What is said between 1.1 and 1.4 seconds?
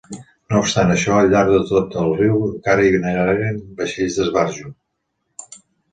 al